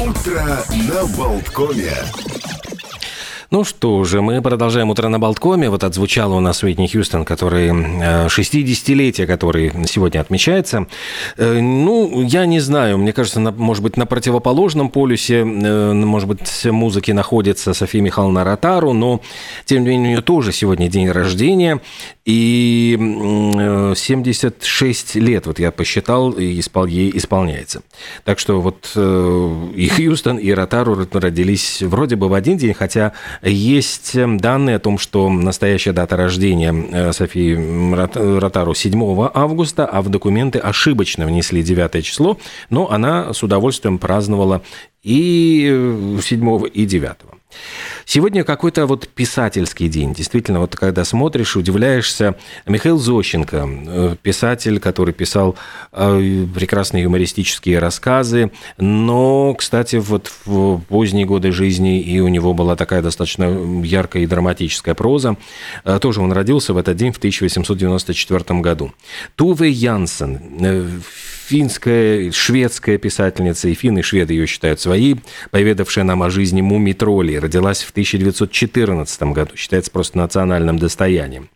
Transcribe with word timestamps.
Утро 0.00 0.64
на 0.70 1.04
Болткоме. 1.16 1.92
Ну 3.52 3.64
что 3.64 4.02
же, 4.04 4.22
мы 4.22 4.40
продолжаем 4.40 4.88
«Утро 4.88 5.08
на 5.08 5.18
Болткоме». 5.18 5.68
Вот 5.68 5.84
отзвучало 5.84 6.36
у 6.36 6.40
нас 6.40 6.62
Уитни 6.62 6.86
Хьюстон, 6.86 7.26
который 7.26 7.68
60-летие, 7.68 9.26
который 9.26 9.70
сегодня 9.86 10.20
отмечается. 10.20 10.86
Э, 11.36 11.60
ну, 11.60 12.22
я 12.22 12.46
не 12.46 12.60
знаю, 12.60 12.96
мне 12.96 13.12
кажется, 13.12 13.40
на, 13.40 13.52
может 13.52 13.82
быть, 13.82 13.98
на 13.98 14.06
противоположном 14.06 14.88
полюсе, 14.88 15.40
э, 15.40 15.92
может 15.92 16.30
быть, 16.30 16.64
музыки 16.64 17.10
находится 17.10 17.74
София 17.74 18.00
Михайловна 18.00 18.42
Ротару, 18.42 18.94
но, 18.94 19.20
тем 19.66 19.82
не 19.82 19.90
менее, 19.90 20.06
у 20.06 20.10
нее 20.12 20.22
тоже 20.22 20.52
сегодня 20.52 20.88
день 20.88 21.10
рождения. 21.10 21.78
И 22.24 22.96
76 22.96 25.16
лет, 25.16 25.46
вот 25.46 25.58
я 25.58 25.72
посчитал, 25.72 26.30
и 26.30 26.60
испол, 26.60 26.86
ей 26.86 27.10
исполняется. 27.14 27.82
Так 28.24 28.38
что 28.38 28.62
вот 28.62 28.92
э, 28.94 29.70
и 29.74 29.88
Хьюстон, 29.88 30.38
и 30.38 30.50
Ротару 30.52 31.06
родились 31.12 31.82
вроде 31.82 32.16
бы 32.16 32.28
в 32.28 32.34
один 32.34 32.56
день, 32.56 32.72
хотя 32.72 33.12
есть 33.50 34.14
эм, 34.14 34.38
данные 34.38 34.76
о 34.76 34.78
том, 34.78 34.98
что 34.98 35.28
настоящая 35.28 35.92
дата 35.92 36.16
рождения 36.16 36.72
э, 36.72 37.12
Софии 37.12 37.54
Ротару 38.38 38.74
7 38.74 39.30
августа, 39.34 39.86
а 39.86 40.00
в 40.02 40.08
документы 40.08 40.58
ошибочно 40.58 41.26
внесли 41.26 41.62
9 41.62 42.04
число, 42.04 42.38
но 42.70 42.90
она 42.90 43.32
с 43.32 43.42
удовольствием 43.42 43.98
праздновала 43.98 44.62
и 45.02 46.16
7 46.22 46.66
и 46.72 46.86
9. 46.86 47.16
Сегодня 48.04 48.44
какой-то 48.44 48.86
вот 48.86 49.08
писательский 49.08 49.88
день. 49.88 50.14
Действительно, 50.14 50.60
вот 50.60 50.76
когда 50.76 51.04
смотришь, 51.04 51.56
удивляешься. 51.56 52.36
Михаил 52.66 52.98
Зощенко, 52.98 53.68
э, 53.68 54.16
писатель, 54.22 54.80
который 54.80 55.14
писал 55.14 55.56
э, 55.92 56.46
прекрасные 56.54 57.04
юмористические 57.04 57.78
рассказы, 57.78 58.50
но, 58.76 59.54
кстати, 59.54 59.96
вот 59.96 60.32
в 60.44 60.80
поздние 60.88 61.26
годы 61.26 61.52
жизни 61.52 62.00
и 62.00 62.20
у 62.20 62.28
него 62.28 62.54
была 62.54 62.76
такая 62.76 63.02
достаточно 63.02 63.44
яркая 63.84 64.24
и 64.24 64.26
драматическая 64.26 64.94
проза. 64.94 65.36
Э, 65.84 65.98
тоже 66.00 66.20
он 66.20 66.32
родился 66.32 66.74
в 66.74 66.78
этот 66.78 66.96
день 66.96 67.12
в 67.12 67.18
1894 67.18 68.60
году. 68.60 68.92
Туве 69.36 69.70
Янсен, 69.70 71.02
финская, 71.52 72.32
шведская 72.32 72.96
писательница, 72.96 73.68
и 73.68 73.74
финны, 73.74 73.98
и 73.98 74.02
шведы 74.02 74.32
ее 74.32 74.46
считают 74.46 74.80
своей, 74.80 75.20
поведавшая 75.50 76.02
нам 76.02 76.22
о 76.22 76.30
жизни 76.30 76.62
мумий 76.62 76.94
троллей, 76.94 77.38
родилась 77.38 77.82
в 77.82 77.90
1914 77.90 79.22
году, 79.34 79.54
считается 79.54 79.90
просто 79.90 80.16
национальным 80.16 80.78
достоянием. 80.78 81.50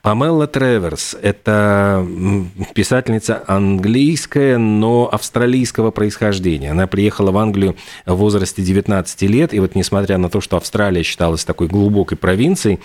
Памела 0.00 0.46
Треверс– 0.46 1.14
это 1.22 2.06
писательница 2.74 3.44
английская, 3.46 4.56
но 4.56 5.10
австралийского 5.12 5.90
происхождения. 5.90 6.70
Она 6.70 6.86
приехала 6.86 7.30
в 7.30 7.36
Англию 7.36 7.76
в 8.06 8.14
возрасте 8.14 8.62
19 8.62 9.22
лет, 9.24 9.52
и 9.52 9.60
вот 9.60 9.74
несмотря 9.74 10.16
на 10.16 10.30
то, 10.30 10.40
что 10.40 10.56
Австралия 10.56 11.02
считалась 11.02 11.44
такой 11.44 11.68
глубокой 11.68 12.16
провинцией, 12.16 12.80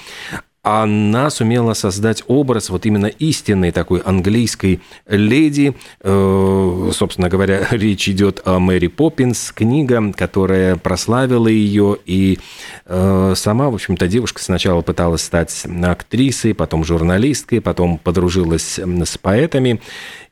она 0.61 1.29
сумела 1.29 1.73
создать 1.73 2.23
образ 2.27 2.69
вот 2.69 2.85
именно 2.85 3.05
истинной 3.05 3.71
такой 3.71 3.99
английской 3.99 4.81
леди. 5.07 5.75
Э, 6.01 6.91
собственно 6.93 7.29
говоря, 7.29 7.67
речь 7.71 8.09
идет 8.09 8.41
о 8.45 8.59
Мэри 8.59 8.87
Поппинс, 8.87 9.51
книга, 9.51 10.11
которая 10.13 10.75
прославила 10.75 11.47
ее, 11.47 11.97
и 12.05 12.39
э, 12.85 13.33
сама, 13.35 13.69
в 13.69 13.75
общем-то, 13.75 14.07
девушка 14.07 14.41
сначала 14.43 14.81
пыталась 14.81 15.21
стать 15.23 15.65
актрисой, 15.83 16.53
потом 16.53 16.83
журналисткой, 16.83 17.61
потом 17.61 17.97
подружилась 17.97 18.79
с 18.79 19.17
поэтами, 19.17 19.81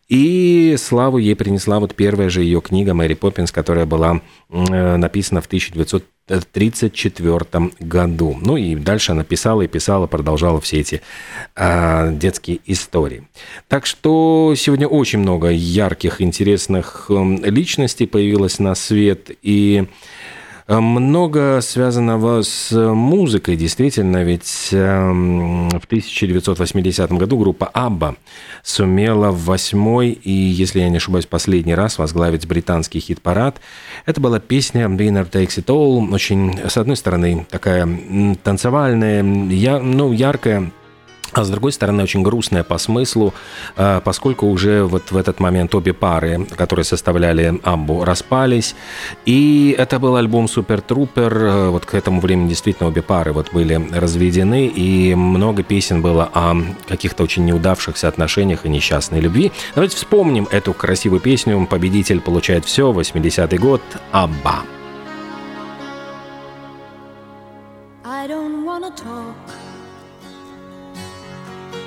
и 0.09 0.75
славу 0.77 1.17
ей 1.17 1.35
принесла 1.35 1.79
вот 1.79 1.93
первая 1.93 2.29
же 2.29 2.41
ее 2.41 2.61
книга 2.61 2.93
«Мэри 2.93 3.15
Поппинс», 3.15 3.51
которая 3.51 3.85
была 3.85 4.21
э, 4.49 4.95
написана 4.95 5.41
в 5.41 5.47
1934 5.47 7.71
году. 7.81 8.37
Ну 8.41 8.55
и 8.55 8.75
дальше 8.75 9.11
она 9.11 9.25
писала 9.25 9.63
и 9.63 9.67
писала, 9.67 10.07
продолжала 10.07 10.61
все 10.61 10.79
эти 10.79 11.01
э, 11.57 12.13
детские 12.13 12.61
истории. 12.65 13.27
Так 13.67 13.85
что 13.85 14.53
сегодня 14.55 14.87
очень 14.87 15.19
много 15.19 15.49
ярких, 15.49 16.21
интересных 16.21 17.07
эм, 17.09 17.43
личностей 17.43 18.05
появилось 18.05 18.59
на 18.59 18.75
свет. 18.75 19.31
И 19.41 19.87
много 20.67 21.59
связанного 21.61 22.41
с 22.41 22.71
музыкой, 22.71 23.55
действительно, 23.55 24.23
ведь 24.23 24.69
эм, 24.71 25.69
в 25.69 25.85
1980 25.85 27.11
году 27.13 27.37
группа 27.37 27.71
ABBA 27.73 28.17
сумела 28.63 29.31
в 29.31 29.45
восьмой 29.45 30.09
и, 30.09 30.31
если 30.31 30.81
я 30.81 30.89
не 30.89 30.97
ошибаюсь, 30.97 31.25
последний 31.25 31.73
раз 31.73 31.97
возглавить 31.97 32.45
британский 32.47 32.99
хит-парад. 32.99 33.61
Это 34.05 34.19
была 34.19 34.39
песня 34.39 34.87
«Winner 34.87 35.29
Takes 35.29 35.63
It 35.63 35.67
All», 35.67 36.13
очень, 36.13 36.59
с 36.67 36.75
одной 36.75 36.97
стороны, 36.97 37.45
такая 37.49 37.87
танцевальная, 38.43 39.23
я, 39.49 39.79
ну, 39.79 40.11
яркая, 40.11 40.71
а 41.37 41.43
с 41.43 41.49
другой 41.49 41.71
стороны, 41.71 42.03
очень 42.03 42.23
грустная 42.23 42.63
по 42.63 42.77
смыслу, 42.79 43.33
а, 43.75 44.01
поскольку 44.01 44.47
уже 44.47 44.83
вот 44.83 45.11
в 45.11 45.17
этот 45.17 45.39
момент 45.39 45.75
обе 45.75 45.93
пары, 45.93 46.45
которые 46.57 46.83
составляли 46.83 47.59
Аббу, 47.63 48.03
распались. 48.03 48.75
И 49.25 49.75
это 49.77 49.99
был 49.99 50.15
альбом 50.15 50.47
Супер 50.47 50.81
Трупер. 50.81 51.69
Вот 51.69 51.85
к 51.85 51.93
этому 51.93 52.21
времени 52.21 52.49
действительно 52.49 52.89
обе 52.89 53.01
пары 53.01 53.33
вот 53.33 53.53
были 53.53 53.75
разведены. 53.93 54.65
И 54.67 55.13
много 55.13 55.61
песен 55.61 56.01
было 56.01 56.29
о 56.33 56.55
каких-то 56.87 57.23
очень 57.23 57.45
неудавшихся 57.45 58.07
отношениях 58.07 58.65
и 58.65 58.69
несчастной 58.69 59.19
любви. 59.19 59.51
Давайте 59.75 59.95
вспомним 59.95 60.47
эту 60.51 60.73
красивую 60.73 61.21
песню. 61.21 61.67
Победитель 61.69 62.19
получает 62.19 62.65
все. 62.65 62.91
80-й 62.91 63.57
год. 63.57 63.81
Абба. 64.11 64.63
I 68.03 68.25
don't 68.25 68.65
wanna 68.65 68.91
talk 68.91 69.46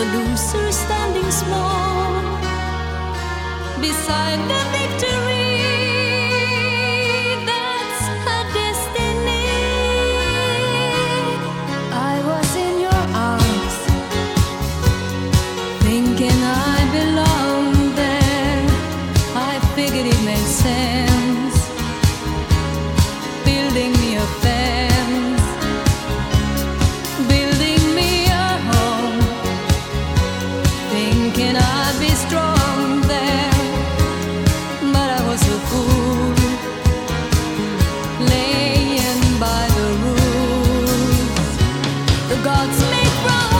the 0.00 0.06
loser 0.16 0.72
standing 0.72 1.30
small 1.30 2.22
beside 3.82 4.40
the 4.48 4.60
victory. 4.72 5.09
God's 42.42 42.80
make 42.90 43.24
room. 43.26 43.59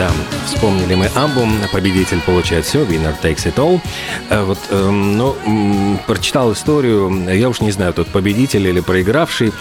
alone. 0.00 0.33
Вспомнили 0.46 0.94
мы 0.94 1.06
Амбу, 1.14 1.40
победитель 1.72 2.20
получает 2.20 2.64
все, 2.66 2.84
winner 2.84 3.14
takes 3.22 3.46
it 3.46 3.54
all. 3.56 3.80
Э, 4.30 4.44
Вот, 4.44 4.58
эм, 4.70 5.16
ну, 5.16 5.34
прочитал 6.06 6.52
историю, 6.52 7.10
я 7.34 7.48
уж 7.48 7.60
не 7.60 7.70
знаю, 7.70 7.92
тот 7.94 8.08
победитель 8.08 8.66
или 8.66 8.80
проигравший, 8.80 9.52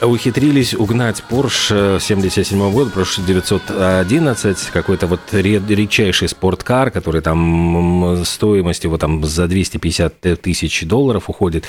ухитрились 0.00 0.74
угнать 0.74 1.22
Porsche 1.30 2.00
77 2.00 2.70
года, 2.72 2.90
Porsche 2.94 3.24
911, 3.24 4.70
какой-то 4.72 5.06
вот 5.06 5.20
ре- 5.32 5.60
редчайший 5.68 6.28
спорткар, 6.28 6.90
который 6.90 7.20
там 7.20 8.14
м, 8.16 8.24
стоимость 8.24 8.84
его 8.84 8.96
там 8.96 9.22
за 9.24 9.46
250 9.46 10.40
тысяч 10.40 10.84
долларов 10.86 11.24
уходит. 11.28 11.64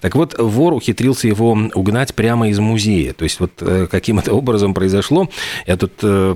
Так 0.00 0.16
вот, 0.16 0.34
вор 0.38 0.72
ухитрился 0.74 1.28
его 1.28 1.56
угнать 1.74 2.14
прямо 2.14 2.48
из 2.48 2.58
музея. 2.58 3.12
То 3.12 3.22
есть 3.24 3.38
вот 3.40 3.52
э, 3.60 3.86
каким 3.90 4.18
это 4.18 4.32
образом 4.34 4.74
произошло, 4.74 5.28
я 5.66 5.76
тут 5.76 5.92
э, 6.02 6.32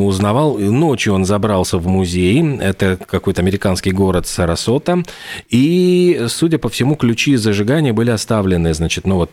узнавал, 0.00 0.56
ночью 0.58 1.12
он 1.14 1.24
забрался 1.34 1.78
в 1.78 1.88
музей, 1.88 2.58
это 2.60 2.96
какой-то 2.96 3.42
американский 3.42 3.90
город 3.90 4.28
Сарасота, 4.28 5.02
и, 5.50 6.26
судя 6.28 6.58
по 6.58 6.68
всему, 6.68 6.94
ключи 6.94 7.34
зажигания 7.34 7.92
были 7.92 8.10
оставлены, 8.10 8.72
значит, 8.72 9.04
ну 9.04 9.16
вот 9.16 9.32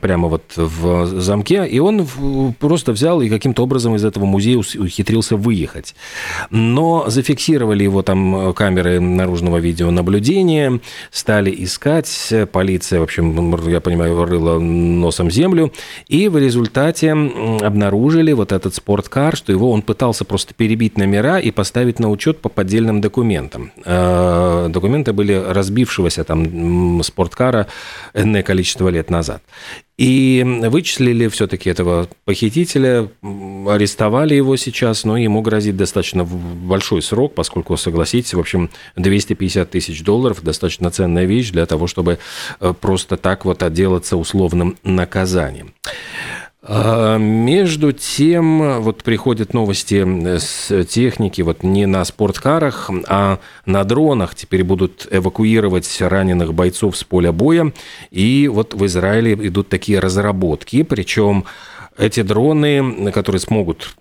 прямо 0.00 0.28
вот 0.28 0.44
в 0.54 1.06
замке, 1.20 1.66
и 1.66 1.80
он 1.80 2.06
просто 2.60 2.92
взял 2.92 3.20
и 3.22 3.28
каким-то 3.28 3.64
образом 3.64 3.96
из 3.96 4.04
этого 4.04 4.24
музея 4.24 4.58
ухитрился 4.58 5.36
выехать. 5.36 5.96
Но 6.50 7.06
зафиксировали 7.08 7.82
его 7.82 8.02
там 8.02 8.54
камеры 8.54 9.00
наружного 9.00 9.56
видеонаблюдения, 9.58 10.78
стали 11.10 11.52
искать, 11.58 12.32
полиция, 12.52 13.00
в 13.00 13.02
общем, 13.02 13.56
я 13.68 13.80
понимаю, 13.80 14.24
рыла 14.24 14.60
носом 14.60 15.28
землю, 15.28 15.72
и 16.06 16.28
в 16.28 16.38
результате 16.38 17.10
обнаружили 17.10 18.32
вот 18.32 18.52
этот 18.52 18.76
спорткар, 18.76 19.34
что 19.36 19.50
его 19.50 19.72
он 19.72 19.82
пытался 19.82 20.24
просто 20.24 20.54
перебить 20.54 20.96
номера 20.96 21.15
и 21.40 21.50
поставить 21.50 21.98
на 21.98 22.10
учет 22.10 22.40
по 22.40 22.48
поддельным 22.48 23.00
документам. 23.00 23.72
Э, 23.84 24.68
Документы 24.68 25.12
были 25.12 25.32
разбившегося 25.32 26.24
там 26.24 27.02
спорткара 27.02 27.66
энное 28.14 28.42
количество 28.42 28.88
лет 28.88 29.10
назад. 29.10 29.42
И 29.98 30.44
вычислили 30.44 31.26
все-таки 31.28 31.70
этого 31.70 32.06
похитителя, 32.26 33.08
арестовали 33.22 34.34
его 34.34 34.56
сейчас, 34.56 35.04
но 35.04 35.16
ему 35.16 35.40
грозит 35.40 35.76
достаточно 35.76 36.24
большой 36.24 37.00
срок, 37.00 37.34
поскольку, 37.34 37.78
согласитесь, 37.78 38.34
в 38.34 38.38
общем, 38.40 38.68
250 38.96 39.70
тысяч 39.70 40.04
долларов– 40.04 40.40
достаточно 40.42 40.90
ценная 40.90 41.24
вещь 41.24 41.50
для 41.50 41.64
того, 41.64 41.86
чтобы 41.86 42.18
э, 42.60 42.74
просто 42.78 43.16
так 43.16 43.46
вот 43.46 43.62
отделаться 43.62 44.18
условным 44.18 44.76
наказанием. 44.82 45.72
А, 46.68 47.16
Между 47.16 47.92
тем, 47.92 48.80
вот 48.82 49.04
приходят 49.04 49.54
новости 49.54 50.04
с 50.38 50.84
техники, 50.86 51.42
вот 51.42 51.62
не 51.62 51.86
на 51.86 52.04
спорткарах, 52.04 52.90
а 53.06 53.38
на 53.66 53.84
дронах 53.84 54.34
теперь 54.34 54.64
будут 54.64 55.06
эвакуировать 55.10 56.00
раненых 56.00 56.54
бойцов 56.54 56.96
с 56.96 57.04
поля 57.04 57.30
боя. 57.30 57.72
И 58.10 58.48
вот 58.52 58.74
в 58.74 58.84
Израиле 58.86 59.34
идут 59.34 59.68
такие 59.68 60.00
разработки, 60.00 60.82
причем 60.82 61.44
эти 61.98 62.22
дроны, 62.22 63.10
которые 63.12 63.40
смогут 63.40 63.96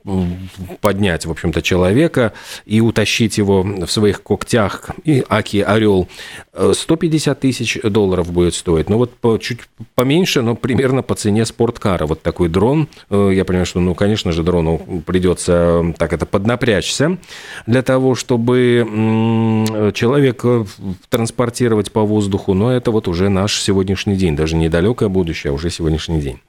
поднять, 0.81 1.25
в 1.25 1.31
общем-то, 1.31 1.62
человека 1.62 2.33
и 2.65 2.81
утащить 2.81 3.38
его 3.38 3.63
в 3.63 3.88
своих 3.88 4.21
когтях, 4.24 4.89
и 5.03 5.24
Аки 5.30 5.57
Орел, 5.57 6.07
э, 6.53 6.74
150 6.75 7.39
тысяч 7.39 7.80
долларов 7.83 8.31
будет 8.31 8.53
стоить. 8.56 8.89
Ну 8.89 8.97
вот 8.97 9.42
чуть 9.42 9.59
поменьше, 9.95 10.42
но 10.42 10.56
примерно 10.56 11.01
по 11.03 11.15
цене 11.15 11.45
спорткара. 11.45 12.06
Вот 12.06 12.21
такой 12.21 12.50
дрон. 12.50 12.88
Э, 13.09 13.31
Я 13.33 13.45
понимаю, 13.45 13.65
что, 13.65 13.80
ну, 13.80 13.95
конечно 13.95 14.31
же, 14.31 14.44
дрону 14.44 15.03
придется 15.06 15.81
э, 15.83 15.94
так 15.97 16.13
это 16.13 16.25
поднапрячься 16.25 17.18
для 17.65 17.81
того, 17.81 18.15
чтобы 18.15 18.86
м, 18.88 19.92
человека 19.94 20.65
транспортировать 21.09 21.92
по 21.92 22.01
воздуху. 22.01 22.53
Но 22.53 22.71
это 22.71 22.92
вот 22.92 23.07
уже 23.07 23.30
наш 23.30 23.62
сегодняшний 23.62 24.15
день, 24.15 24.36
даже 24.36 24.56
недалекое 24.56 25.09
будущее, 25.09 25.51
а 25.51 25.53
уже 25.53 25.69
сегодняшний 25.69 26.19
день. 26.21 26.39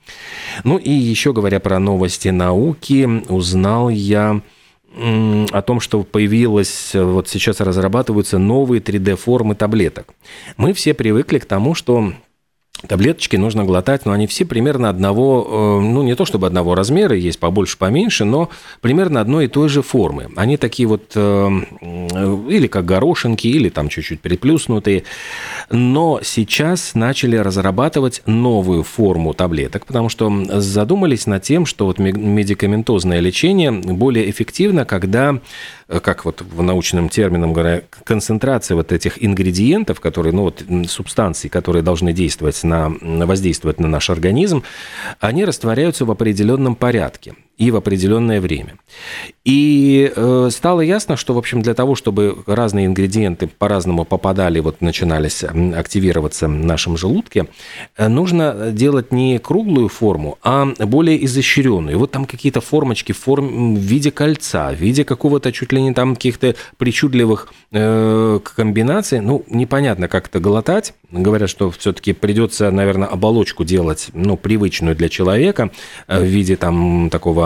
Ну 0.64 0.78
и 0.78 0.90
еще 0.90 1.32
говоря 1.36 1.60
про 1.60 1.78
новости 1.78 2.28
науки, 2.28 3.06
узнал 3.28 3.90
я 3.90 4.40
о 4.98 5.62
том, 5.62 5.80
что 5.80 6.02
появилось, 6.02 6.92
вот 6.94 7.28
сейчас 7.28 7.60
разрабатываются 7.60 8.38
новые 8.38 8.80
3D-формы 8.80 9.54
таблеток. 9.54 10.14
Мы 10.56 10.72
все 10.72 10.94
привыкли 10.94 11.38
к 11.38 11.44
тому, 11.44 11.74
что 11.74 12.14
Таблеточки 12.86 13.36
нужно 13.36 13.64
глотать, 13.64 14.04
но 14.04 14.12
они 14.12 14.26
все 14.26 14.44
примерно 14.44 14.90
одного, 14.90 15.78
э, 15.80 15.80
ну 15.80 16.02
не 16.02 16.14
то 16.14 16.26
чтобы 16.26 16.46
одного 16.46 16.74
размера, 16.74 17.16
есть 17.16 17.38
побольше, 17.38 17.78
поменьше, 17.78 18.24
но 18.24 18.50
примерно 18.82 19.22
одной 19.22 19.46
и 19.46 19.48
той 19.48 19.70
же 19.70 19.80
формы. 19.80 20.28
Они 20.36 20.58
такие 20.58 20.86
вот 20.86 21.12
э, 21.14 21.48
или 22.50 22.66
как 22.66 22.84
горошинки, 22.84 23.46
или 23.46 23.70
там 23.70 23.88
чуть-чуть 23.88 24.20
приплюснутые. 24.20 25.04
Но 25.70 26.20
сейчас 26.22 26.94
начали 26.94 27.36
разрабатывать 27.36 28.22
новую 28.26 28.82
форму 28.82 29.32
таблеток, 29.32 29.86
потому 29.86 30.10
что 30.10 30.30
задумались 30.60 31.26
над 31.26 31.42
тем, 31.42 31.64
что 31.64 31.86
вот 31.86 31.98
ме- 31.98 32.12
медикаментозное 32.12 33.20
лечение 33.20 33.72
более 33.72 34.28
эффективно, 34.28 34.84
когда 34.84 35.40
э, 35.88 35.98
как 36.00 36.26
вот 36.26 36.42
в 36.42 36.62
научном 36.62 37.08
термином 37.08 37.54
говоря, 37.54 37.82
концентрация 38.04 38.74
вот 38.74 38.92
этих 38.92 39.24
ингредиентов, 39.24 39.98
которые, 39.98 40.34
ну 40.34 40.42
вот 40.42 40.62
субстанций, 40.88 41.48
которые 41.48 41.82
должны 41.82 42.12
действовать 42.12 42.65
на, 42.66 42.92
воздействовать 43.26 43.80
на 43.80 43.88
наш 43.88 44.10
организм, 44.10 44.62
они 45.20 45.44
растворяются 45.44 46.04
в 46.04 46.10
определенном 46.10 46.76
порядке 46.76 47.34
и 47.58 47.70
в 47.70 47.76
определенное 47.76 48.40
время. 48.40 48.74
И 49.44 50.12
э, 50.14 50.48
стало 50.50 50.80
ясно, 50.80 51.16
что, 51.16 51.32
в 51.32 51.38
общем, 51.38 51.62
для 51.62 51.74
того, 51.74 51.94
чтобы 51.94 52.38
разные 52.46 52.86
ингредиенты 52.86 53.46
по-разному 53.46 54.04
попадали, 54.04 54.60
вот 54.60 54.80
начинались 54.80 55.44
активироваться 55.44 56.48
в 56.48 56.50
нашем 56.50 56.96
желудке, 56.96 57.46
э, 57.96 58.08
нужно 58.08 58.72
делать 58.72 59.12
не 59.12 59.38
круглую 59.38 59.88
форму, 59.88 60.38
а 60.42 60.66
более 60.80 61.24
изощренную. 61.24 61.98
Вот 61.98 62.10
там 62.10 62.26
какие-то 62.26 62.60
формочки 62.60 63.12
форм... 63.12 63.76
в 63.76 63.78
виде 63.78 64.10
кольца, 64.10 64.70
в 64.70 64.80
виде 64.80 65.04
какого-то 65.04 65.52
чуть 65.52 65.72
ли 65.72 65.80
не 65.80 65.94
там 65.94 66.14
каких-то 66.14 66.56
причудливых 66.76 67.52
э, 67.72 68.40
комбинаций. 68.42 69.20
Ну, 69.20 69.44
непонятно, 69.48 70.08
как 70.08 70.28
это 70.28 70.40
глотать. 70.40 70.92
Говорят, 71.10 71.48
что 71.48 71.70
все-таки 71.70 72.12
придется, 72.12 72.70
наверное, 72.70 73.08
оболочку 73.08 73.64
делать, 73.64 74.08
ну, 74.12 74.36
привычную 74.36 74.96
для 74.96 75.08
человека 75.08 75.70
э, 76.08 76.20
в 76.20 76.24
виде 76.24 76.56
там 76.56 77.08
такого 77.10 77.45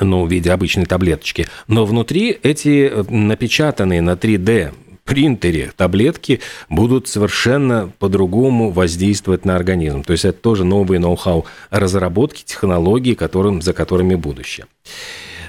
ну, 0.00 0.24
в 0.24 0.30
виде 0.30 0.52
обычной 0.52 0.86
таблеточки. 0.86 1.46
Но 1.68 1.84
внутри 1.84 2.38
эти 2.42 2.88
э, 2.88 3.04
напечатанные 3.08 4.02
на 4.02 4.12
3D 4.12 4.72
принтере 5.06 5.72
таблетки 5.76 6.40
будут 6.68 7.08
совершенно 7.08 7.90
по-другому 7.98 8.70
воздействовать 8.70 9.44
на 9.44 9.56
организм. 9.56 10.02
То 10.02 10.12
есть 10.12 10.24
это 10.24 10.38
тоже 10.38 10.64
новые 10.64 10.98
ноу-хау 10.98 11.46
разработки, 11.70 12.42
технологии, 12.44 13.14
которым, 13.14 13.62
за 13.62 13.72
которыми 13.72 14.16
будущее. 14.16 14.66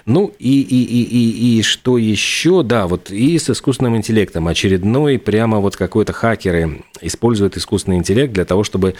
Ну 0.05 0.33
и, 0.39 0.61
и, 0.61 0.83
и, 0.83 1.03
и, 1.03 1.59
и 1.59 1.61
что 1.63 1.97
еще? 1.97 2.63
Да, 2.63 2.87
вот 2.87 3.11
и 3.11 3.37
с 3.37 3.49
искусственным 3.49 3.97
интеллектом. 3.97 4.47
Очередной 4.47 5.19
прямо 5.19 5.59
вот 5.59 5.75
какой-то 5.75 6.13
хакеры 6.13 6.83
используют 7.01 7.57
искусственный 7.57 7.97
интеллект 7.97 8.31
для 8.31 8.45
того, 8.45 8.63
чтобы 8.63 8.95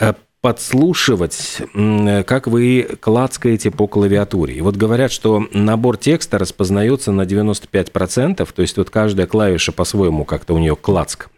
э, 0.00 0.14
подслушивать, 0.40 1.58
как 2.26 2.46
вы 2.46 2.88
клацкаете 3.00 3.70
по 3.70 3.86
клавиатуре. 3.86 4.54
И 4.54 4.60
вот 4.62 4.76
говорят, 4.76 5.12
что 5.12 5.44
набор 5.52 5.98
текста 5.98 6.38
распознается 6.38 7.12
на 7.12 7.22
95%, 7.22 8.48
то 8.52 8.62
есть 8.62 8.76
вот 8.78 8.90
каждая 8.90 9.26
клавиша 9.26 9.72
по-своему 9.72 10.24
как-то 10.24 10.54
у 10.54 10.58
нее 10.58 10.76
клацк. 10.76 11.28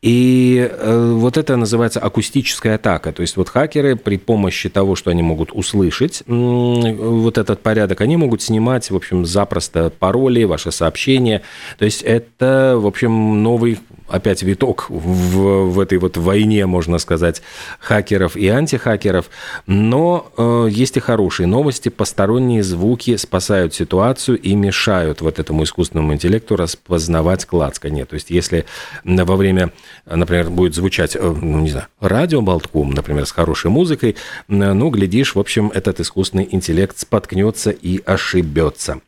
И 0.00 0.70
э, 0.70 1.12
вот 1.16 1.36
это 1.36 1.56
называется 1.56 1.98
акустическая 1.98 2.76
атака. 2.76 3.12
То 3.12 3.22
есть 3.22 3.36
вот 3.36 3.48
хакеры 3.48 3.96
при 3.96 4.16
помощи 4.16 4.68
того, 4.68 4.94
что 4.94 5.10
они 5.10 5.22
могут 5.22 5.50
услышать 5.52 6.22
вот 6.26 7.36
этот 7.36 7.60
порядок, 7.62 8.00
они 8.00 8.16
могут 8.16 8.40
снимать, 8.42 8.90
в 8.90 8.96
общем, 8.96 9.26
запросто 9.26 9.90
пароли, 9.90 10.44
ваши 10.44 10.70
сообщения. 10.70 11.42
То 11.78 11.84
есть 11.84 12.02
это, 12.02 12.76
в 12.78 12.86
общем, 12.86 13.42
новый 13.42 13.78
опять 14.08 14.42
виток 14.42 14.86
в, 14.88 15.70
в 15.70 15.80
этой 15.80 15.98
вот 15.98 16.16
войне, 16.16 16.66
можно 16.66 16.98
сказать, 16.98 17.42
хакеров 17.78 18.36
и 18.36 18.48
антихакеров. 18.48 19.28
Но 19.66 20.32
э, 20.36 20.68
есть 20.70 20.96
и 20.96 21.00
хорошие 21.00 21.46
новости. 21.46 21.88
Посторонние 21.88 22.62
звуки 22.62 23.16
спасают 23.16 23.74
ситуацию 23.74 24.38
и 24.38 24.54
мешают 24.54 25.20
вот 25.20 25.38
этому 25.38 25.64
искусственному 25.64 26.14
интеллекту 26.14 26.56
распознавать 26.56 27.44
клацканье. 27.44 28.04
То 28.04 28.14
есть 28.14 28.30
если 28.30 28.64
во 29.04 29.36
время, 29.36 29.72
например, 30.06 30.50
будет 30.50 30.74
звучать, 30.74 31.16
э, 31.16 31.20
ну, 31.20 31.60
не 31.60 31.70
знаю, 31.70 31.86
радио 32.00 32.40
Болтком, 32.40 32.90
например, 32.90 33.26
с 33.26 33.32
хорошей 33.32 33.70
музыкой, 33.70 34.16
ну, 34.48 34.90
глядишь, 34.90 35.34
в 35.34 35.40
общем, 35.40 35.70
этот 35.74 36.00
искусственный 36.00 36.48
интеллект 36.50 36.98
споткнется 36.98 37.70
и 37.70 38.00
ошибется. 38.04 39.00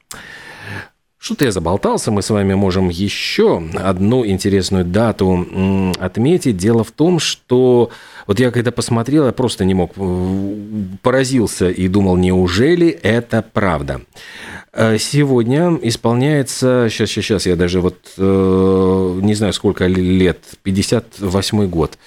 Что-то 1.23 1.45
я 1.45 1.53
заболтался, 1.53 2.11
мы 2.11 2.23
с 2.23 2.31
вами 2.31 2.55
можем 2.55 2.89
еще 2.89 3.63
одну 3.75 4.25
интересную 4.25 4.87
дату 4.87 5.47
отметить. 5.99 6.57
Дело 6.57 6.83
в 6.83 6.93
том, 6.93 7.19
что 7.19 7.91
вот 8.27 8.41
я 8.41 8.51
когда 8.51 8.73
посмотрел, 8.73 9.27
я 9.27 9.33
просто 9.33 9.67
не 9.67 9.75
мог, 9.75 9.93
э, 9.97 10.65
поразился 11.03 11.69
и 11.69 11.89
думал, 11.89 12.17
неужели 12.17 12.89
это 12.89 13.45
правда? 13.53 14.01
Э, 14.73 14.97
сегодня 14.97 15.79
исполняется, 15.83 16.87
сейчас, 16.89 17.11
сейчас, 17.11 17.25
сейчас, 17.27 17.47
я 17.47 17.55
даже 17.55 17.83
вот 17.83 17.99
э, 18.17 19.21
не 19.21 19.35
знаю, 19.35 19.53
сколько 19.53 19.87
лет, 19.89 20.39
58 20.63 21.67
год. 21.69 21.99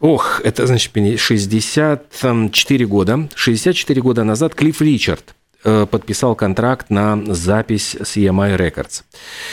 Ох, 0.00 0.40
это 0.42 0.66
значит 0.66 0.92
64 0.94 2.86
года. 2.86 3.28
64 3.34 4.00
года 4.00 4.24
назад 4.24 4.54
Клифф 4.54 4.80
Ричард– 4.80 5.34
подписал 5.62 6.34
контракт 6.34 6.90
на 6.90 7.22
запись 7.26 7.96
с 8.00 8.16
EMI 8.16 8.56
Records. 8.56 9.02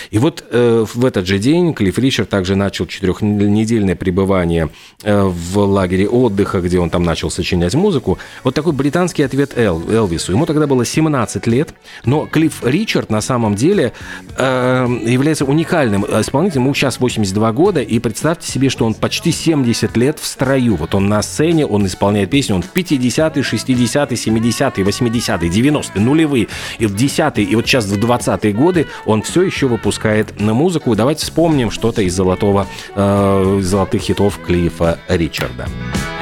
И 0.10 0.20
вот 0.20 0.44
э, 0.50 0.86
в 0.94 1.06
этот 1.06 1.28
же 1.28 1.40
день 1.40 1.74
Клифф 1.74 1.98
Ричард 2.00 2.30
также 2.30 2.56
начал 2.56 2.86
четырехнедельное 2.86 3.96
пребывание 3.96 4.70
э, 5.04 5.24
в 5.24 5.60
лагере 5.60 6.08
отдыха, 6.08 6.62
где 6.62 6.80
он 6.80 6.90
там 6.90 7.04
начал 7.04 7.30
сочинять 7.30 7.76
музыку. 7.76 8.18
Вот 8.44 8.56
такой 8.56 8.74
британский 8.74 9.24
ответ 9.24 9.58
Эл, 9.58 9.84
Элвису. 9.90 10.32
Ему 10.32 10.46
тогда 10.46 10.68
было 10.68 10.86
17 10.86 11.48
лет, 11.48 11.74
но 12.06 12.26
Клифф 12.26 12.64
Ричард 12.64 13.10
на 13.10 13.22
самом 13.22 13.56
деле 13.56 13.94
является 14.38 15.46
уникальным 15.46 16.06
исполнителем. 16.06 16.64
Ему 16.64 16.74
сейчас 16.74 17.00
82 17.00 17.52
года, 17.52 17.82
и 17.82 18.00
представьте 18.00 18.50
себе, 18.50 18.70
что 18.70 18.86
он 18.86 18.94
почти 18.94 19.32
70 19.32 19.98
лет 19.98 20.20
в 20.20 20.26
строю. 20.26 20.76
Вот 20.76 20.96
он 20.96 21.08
на 21.08 21.22
сцене, 21.22 21.66
он 21.66 21.86
исполняет 21.86 22.30
песни, 22.30 22.54
он 22.54 22.62
в 22.62 22.74
50-е, 22.74 23.42
60-е, 23.42 24.18
70-е, 24.18 24.86
80-е, 24.86 25.50
90-е 25.50 25.97
нулевые, 26.00 26.48
и 26.80 26.86
в 26.86 26.96
десятые, 26.96 27.48
и 27.48 27.56
вот 27.56 27.66
сейчас 27.66 27.86
в 27.86 28.00
двадцатые 28.00 28.54
годы 28.54 28.88
он 29.06 29.22
все 29.22 29.44
еще 29.44 29.68
выпускает 29.68 30.40
на 30.40 30.54
музыку. 30.54 30.96
Давайте 30.96 31.26
вспомним 31.26 31.72
что-то 31.72 32.02
из 32.02 32.14
золотого, 32.14 32.68
э, 32.96 33.60
золотых 33.62 34.02
хитов 34.02 34.40
Клифа 34.46 35.00
Ричарда. 35.08 35.68
like 35.68 36.17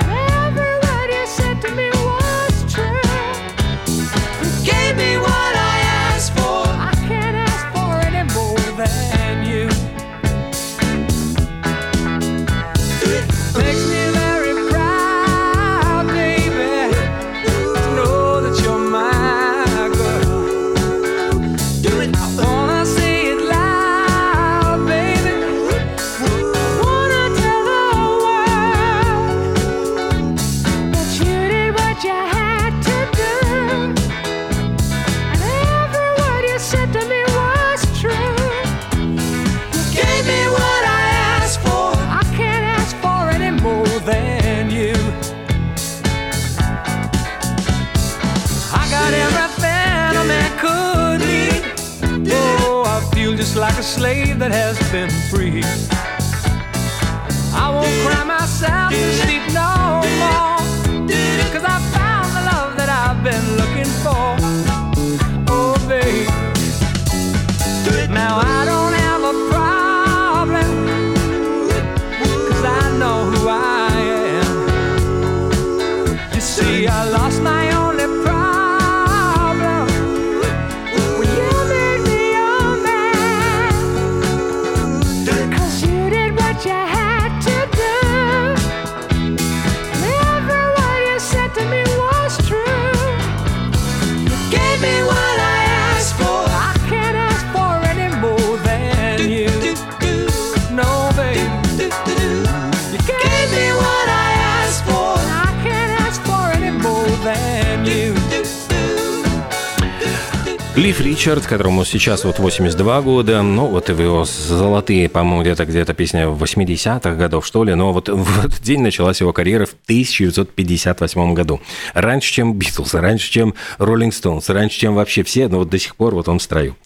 Клифф 110.95 111.05
Ричард, 111.05 111.45
которому 111.45 111.83
сейчас 111.83 112.23
вот 112.23 112.39
82 112.39 113.01
года, 113.01 113.41
ну 113.41 113.67
вот 113.67 113.89
его 113.89 114.23
золотые, 114.23 115.09
по-моему, 115.09 115.41
где-то 115.41 115.65
где-то 115.65 115.93
песня 115.93 116.25
80-х 116.25 117.15
годов, 117.15 117.45
что 117.45 117.63
ли, 117.63 117.73
но 117.73 117.91
вот 117.91 118.07
в 118.09 118.45
этот 118.45 118.61
день 118.61 118.81
началась 118.81 119.19
его 119.19 119.33
карьера 119.33 119.65
в 119.65 119.75
1958 119.85 121.33
году. 121.33 121.59
Раньше, 121.93 122.31
чем 122.31 122.53
Битлз, 122.53 122.93
раньше, 122.93 123.29
чем 123.29 123.55
Роллинг 123.77 124.13
Стоунс, 124.13 124.49
раньше, 124.49 124.79
чем 124.79 124.95
вообще 124.95 125.23
все, 125.23 125.47
но 125.49 125.59
вот 125.59 125.69
до 125.69 125.79
сих 125.79 125.95
пор 125.95 126.15
вот 126.15 126.29
он 126.29 126.39
в 126.39 126.43
строю. 126.43 126.77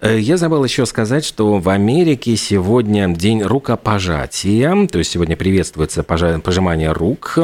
Э, 0.00 0.18
я 0.18 0.36
забыл 0.36 0.64
еще 0.64 0.86
сказать, 0.86 1.24
что 1.24 1.58
в 1.58 1.68
Америке 1.68 2.36
сегодня 2.36 3.08
день 3.08 3.42
рукопожатия, 3.42 4.86
то 4.86 4.98
есть 4.98 5.10
сегодня 5.10 5.36
приветствуется 5.36 6.02
пожимание 6.02 6.92
рук, 6.92 7.38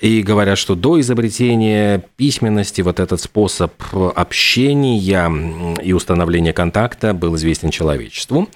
и 0.00 0.22
говорят, 0.22 0.58
что 0.58 0.74
до 0.74 1.00
изобретения 1.00 2.02
письменности 2.16 2.82
вот 2.82 3.00
этот 3.00 3.20
способ 3.20 3.72
общения 3.92 4.87
и 4.96 5.92
установления 5.92 6.52
контакта 6.52 7.12
был 7.14 7.36
известен 7.36 7.70
человечеству. 7.70 8.48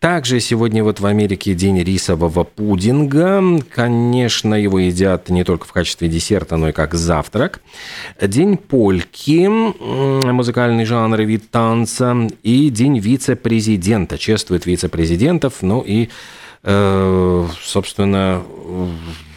Также 0.00 0.40
сегодня 0.40 0.82
вот 0.82 1.00
в 1.00 1.06
Америке 1.06 1.54
день 1.54 1.82
рисового 1.82 2.44
пудинга. 2.44 3.42
Конечно, 3.74 4.54
его 4.54 4.78
едят 4.78 5.28
не 5.28 5.44
только 5.44 5.66
в 5.66 5.72
качестве 5.72 6.08
десерта, 6.08 6.56
но 6.56 6.70
и 6.70 6.72
как 6.72 6.94
завтрак. 6.94 7.60
День 8.20 8.56
польки, 8.56 9.48
музыкальный 10.30 10.84
жанр 10.84 11.20
и 11.20 11.24
вид 11.24 11.50
танца. 11.50 12.16
И 12.42 12.70
день 12.70 12.98
вице-президента. 12.98 14.18
Чествует 14.18 14.66
вице-президентов, 14.66 15.62
ну 15.62 15.80
и, 15.80 16.08
э, 16.62 17.46
собственно, 17.62 18.42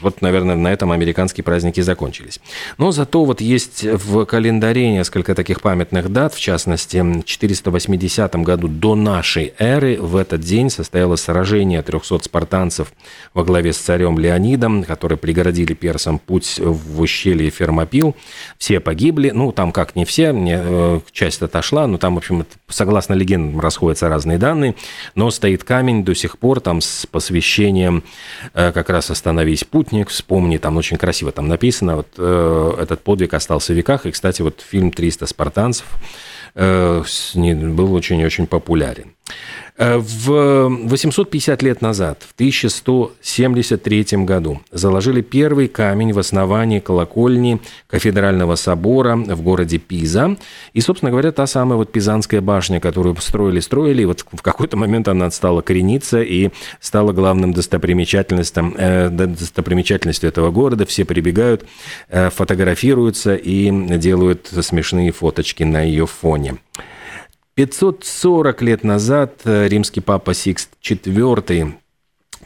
вот, 0.01 0.21
наверное, 0.21 0.55
на 0.55 0.71
этом 0.71 0.91
американские 0.91 1.43
праздники 1.43 1.81
закончились. 1.81 2.39
Но 2.77 2.91
зато 2.91 3.23
вот 3.23 3.41
есть 3.41 3.83
в 3.83 4.25
календаре 4.25 4.89
несколько 4.91 5.35
таких 5.35 5.61
памятных 5.61 6.11
дат, 6.11 6.33
в 6.33 6.39
частности, 6.39 6.97
в 6.97 7.23
480 7.23 8.35
году 8.37 8.67
до 8.67 8.95
нашей 8.95 9.53
эры 9.57 9.97
в 10.01 10.15
этот 10.15 10.41
день 10.41 10.69
состоялось 10.69 11.21
сражение 11.21 11.81
300 11.81 12.19
спартанцев 12.23 12.93
во 13.33 13.43
главе 13.43 13.73
с 13.73 13.77
царем 13.77 14.19
Леонидом, 14.19 14.83
которые 14.83 15.17
пригородили 15.17 15.73
персам 15.73 16.19
путь 16.19 16.59
в 16.59 17.01
ущелье 17.01 17.49
Фермопил. 17.49 18.15
Все 18.57 18.79
погибли, 18.79 19.31
ну, 19.31 19.51
там 19.51 19.71
как 19.71 19.95
не 19.95 20.05
все, 20.05 20.31
мне, 20.31 20.59
э, 20.61 20.99
часть 21.11 21.41
отошла, 21.41 21.87
но 21.87 21.97
там, 21.97 22.15
в 22.15 22.17
общем, 22.17 22.45
согласно 22.67 23.13
легендам, 23.13 23.59
расходятся 23.59 24.09
разные 24.09 24.37
данные, 24.37 24.75
но 25.15 25.31
стоит 25.31 25.63
камень 25.63 26.03
до 26.03 26.15
сих 26.15 26.37
пор 26.37 26.59
там 26.59 26.81
с 26.81 27.05
посвящением 27.05 28.03
э, 28.53 28.71
как 28.71 28.89
раз 28.89 29.11
«Остановись, 29.11 29.63
путник», 29.91 30.09
вспомни, 30.09 30.57
там 30.57 30.77
очень 30.77 30.97
красиво 30.97 31.31
там 31.31 31.47
написано, 31.47 31.95
вот 31.97 32.07
э, 32.17 32.73
этот 32.79 33.01
подвиг 33.01 33.33
остался 33.33 33.73
в 33.73 33.75
веках, 33.75 34.05
и, 34.05 34.11
кстати, 34.11 34.41
вот 34.41 34.61
фильм 34.61 34.89
«300 34.89 35.27
спартанцев» 35.27 35.85
был 36.53 37.93
очень-очень 37.93 38.45
популярен. 38.45 39.13
Э, 39.77 39.97
в 39.97 40.67
850 40.69 41.61
лет 41.63 41.81
назад, 41.81 42.23
в 42.27 42.33
1173 42.35 44.25
году, 44.25 44.61
заложили 44.71 45.21
первый 45.21 45.67
камень 45.67 46.13
в 46.13 46.19
основании 46.19 46.79
колокольни 46.79 47.59
кафедрального 47.87 48.55
собора 48.55 49.15
в 49.15 49.41
городе 49.41 49.77
Пиза. 49.77 50.37
И, 50.73 50.81
собственно 50.81 51.11
говоря, 51.11 51.31
та 51.31 51.47
самая 51.47 51.77
вот 51.77 51.91
Пизанская 51.91 52.41
башня, 52.41 52.79
которую 52.79 53.15
строили-строили, 53.17 54.01
и 54.03 54.05
вот 54.05 54.25
в 54.31 54.41
какой-то 54.41 54.77
момент 54.77 55.07
она 55.07 55.31
стала 55.31 55.61
корениться 55.61 56.21
и 56.21 56.49
стала 56.79 57.13
главным 57.13 57.53
достопримечательностью, 57.53 58.73
э, 58.77 59.09
достопримечательностью 59.09 60.29
этого 60.29 60.51
города. 60.51 60.85
Все 60.85 61.05
прибегают, 61.05 61.65
э, 62.09 62.29
фотографируются 62.29 63.35
и 63.35 63.71
делают 63.97 64.47
смешные 64.47 65.11
фоточки 65.11 65.63
на 65.63 65.81
ее 65.81 66.05
фоне. 66.05 66.57
540 67.65 68.61
лет 68.63 68.83
назад 68.83 69.41
э, 69.45 69.67
римский 69.67 70.01
папа 70.01 70.33
Сикст 70.33 70.71
IV 70.81 71.73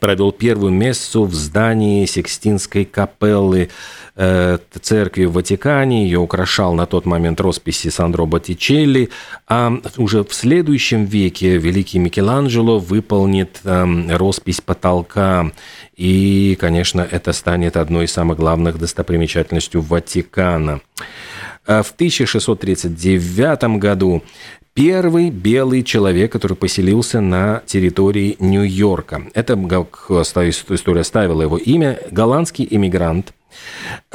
провел 0.01 0.33
первую 0.33 0.73
мессу 0.73 1.23
в 1.23 1.33
здании 1.33 2.05
Сикстинской 2.05 2.83
капеллы 2.83 3.69
э, 4.17 4.57
церкви 4.81 5.23
в 5.23 5.31
Ватикане. 5.31 6.03
Ее 6.03 6.19
украшал 6.19 6.73
на 6.73 6.85
тот 6.85 7.05
момент 7.05 7.39
росписи 7.39 7.87
Сандро 7.87 8.25
Боттичелли. 8.25 9.09
А 9.47 9.71
уже 9.95 10.25
в 10.25 10.33
следующем 10.33 11.05
веке 11.05 11.57
великий 11.59 11.99
Микеланджело 11.99 12.77
выполнит 12.79 13.61
э, 13.63 14.17
роспись 14.17 14.59
потолка. 14.59 15.49
И, 15.95 16.57
конечно, 16.59 17.07
это 17.09 17.31
станет 17.31 17.77
одной 17.77 18.05
из 18.05 18.11
самых 18.11 18.37
главных 18.37 18.77
достопримечательностей 18.77 19.79
Ватикана. 19.79 20.81
Э, 21.65 21.83
в 21.83 21.91
1639 21.91 23.79
году 23.79 24.21
первый 24.75 25.29
белый 25.29 25.83
человек, 25.83 26.33
который 26.33 26.57
поселился 26.57 27.21
на 27.21 27.63
территории 27.65 28.35
Нью-Йорка. 28.39 29.23
Это, 29.33 29.55
как 29.55 30.11
история 30.75 31.03
ставила 31.05 31.41
его 31.41 31.57
имя, 31.57 31.97
голландский 32.11 32.67
иммигрант 32.69 33.33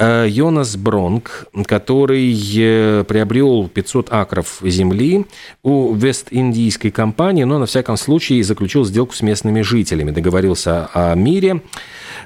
Йонас 0.01 0.77
Бронк, 0.77 1.45
который 1.65 2.33
э, 2.57 3.03
приобрел 3.07 3.67
500 3.67 4.11
акров 4.11 4.59
земли 4.63 5.25
у 5.61 5.93
Вест-Индийской 5.93 6.89
компании, 6.89 7.43
но 7.43 7.59
на 7.59 7.67
всяком 7.67 7.97
случае 7.97 8.43
заключил 8.43 8.83
сделку 8.83 9.13
с 9.13 9.21
местными 9.21 9.61
жителями, 9.61 10.11
договорился 10.11 10.89
о 10.93 11.13
мире, 11.13 11.61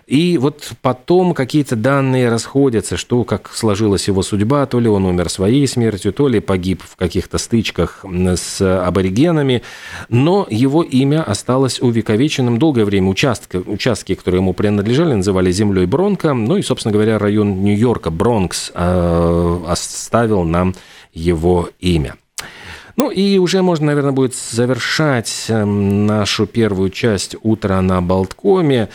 и 0.07 0.37
вот 0.37 0.71
потом 0.81 1.33
какие-то 1.33 1.75
данные 1.75 2.29
расходятся, 2.29 2.95
что 2.95 3.23
как 3.23 3.51
сложилась 3.51 4.07
его 4.07 4.21
судьба, 4.21 4.65
то 4.67 4.79
ли 4.79 4.87
он 4.87 5.05
умер 5.05 5.29
своей 5.29 5.67
смертью, 5.67 6.13
то 6.13 6.27
ли 6.27 6.39
погиб 6.39 6.83
в 6.87 6.95
каких-то 6.95 7.39
стычках 7.39 8.05
с 8.35 8.61
аборигенами, 8.61 9.63
но 10.09 10.47
его 10.49 10.83
имя 10.83 11.23
осталось 11.23 11.81
увековеченным 11.81 12.59
долгое 12.59 12.85
время. 12.85 13.09
Участки, 13.09 13.57
участки, 13.57 14.13
которые 14.13 14.41
ему 14.41 14.53
принадлежали, 14.53 15.15
называли 15.15 15.51
землей 15.51 15.87
Бронка, 15.87 16.33
ну 16.33 16.57
и, 16.57 16.61
собственно 16.61 16.93
говоря, 16.93 17.17
район 17.17 17.64
Нью-Йорка, 17.65 18.11
Бронкс, 18.11 18.71
э, 18.73 19.63
оставил 19.67 20.43
нам 20.43 20.75
его 21.13 21.69
имя. 21.79 22.15
Ну 22.97 23.09
и 23.09 23.37
уже 23.39 23.61
можно, 23.61 23.87
наверное, 23.87 24.13
будет 24.13 24.35
завершать 24.35 25.45
эм, 25.49 26.05
нашу 26.05 26.47
первую 26.47 26.89
часть 26.89 27.35
утра 27.41 27.81
на 27.81 28.01
Болткоме. 28.01 28.89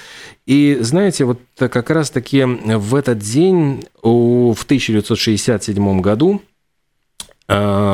И 0.47 0.79
знаете, 0.81 1.25
вот 1.25 1.41
как 1.57 1.91
раз-таки 1.91 2.45
в 2.45 2.95
этот 2.95 3.19
день, 3.19 3.85
в 4.03 4.63
1967 4.65 6.01
году, 6.01 6.41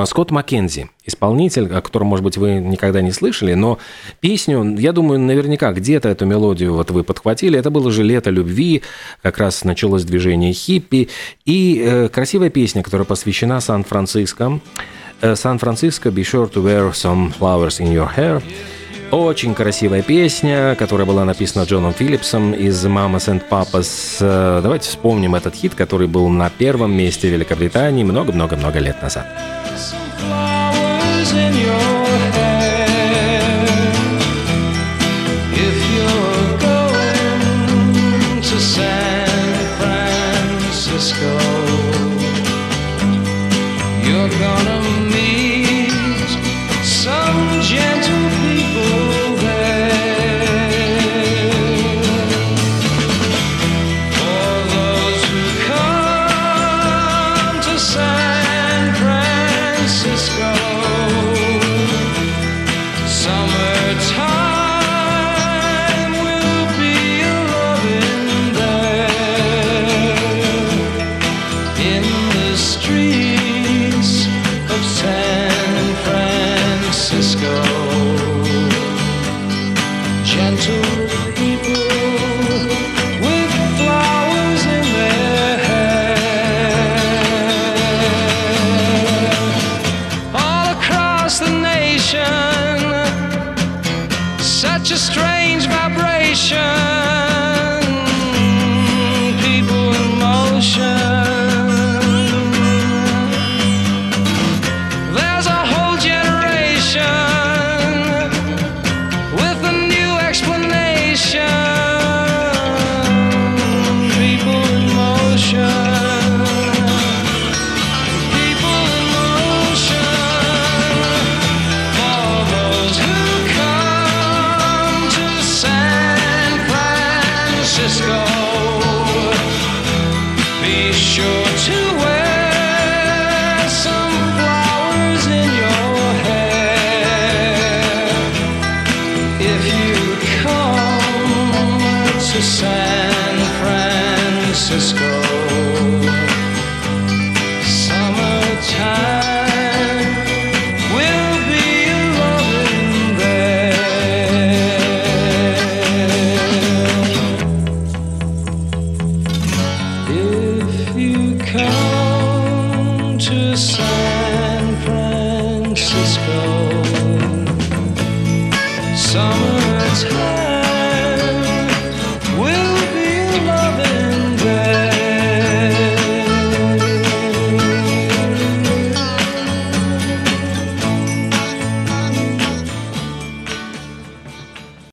Скотт 0.06 0.30
Маккензи, 0.30 0.90
исполнитель, 1.06 1.72
о 1.72 1.80
котором, 1.80 2.08
может 2.08 2.22
быть, 2.22 2.36
вы 2.36 2.56
никогда 2.56 3.00
не 3.00 3.10
слышали, 3.10 3.54
но 3.54 3.78
песню, 4.20 4.76
я 4.78 4.92
думаю, 4.92 5.18
наверняка 5.18 5.72
где-то 5.72 6.10
эту 6.10 6.26
мелодию 6.26 6.74
вот 6.74 6.90
вы 6.90 7.02
подхватили. 7.04 7.58
Это 7.58 7.70
было 7.70 7.90
же 7.90 8.02
«Лето 8.02 8.28
любви», 8.28 8.82
как 9.22 9.38
раз 9.38 9.64
началось 9.64 10.04
движение 10.04 10.52
хиппи. 10.52 11.08
И 11.46 11.82
э, 11.82 12.08
красивая 12.08 12.50
песня, 12.50 12.82
которая 12.82 13.06
посвящена 13.06 13.60
Сан-Франциско. 13.60 14.60
Э, 15.22 15.34
Сан-Франциско, 15.34 16.10
be 16.10 16.22
sure 16.22 16.52
to 16.52 16.62
wear 16.62 16.92
some 16.92 17.32
flowers 17.32 17.80
in 17.80 17.92
your 17.92 18.14
hair. 18.14 18.42
Очень 19.12 19.54
красивая 19.54 20.02
песня, 20.02 20.74
которая 20.74 21.06
была 21.06 21.24
написана 21.24 21.62
Джоном 21.62 21.94
Филлипсом 21.94 22.52
из 22.52 22.84
«Mamas 22.84 23.28
and 23.28 23.42
Papas». 23.48 24.60
Давайте 24.62 24.88
вспомним 24.88 25.36
этот 25.36 25.54
хит, 25.54 25.74
который 25.74 26.08
был 26.08 26.28
на 26.28 26.50
первом 26.50 26.92
месте 26.92 27.30
Великобритании 27.30 28.02
много-много-много 28.02 28.80
лет 28.80 29.00
назад. 29.00 29.26